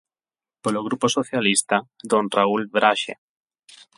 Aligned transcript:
Polo 0.63 0.81
Grupo 0.87 1.07
Socialista, 1.17 1.77
don 2.11 2.25
Raúl 2.35 2.63
Braxe. 2.75 3.13